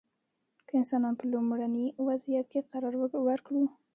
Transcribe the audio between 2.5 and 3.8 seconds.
کې قرار ورکړو.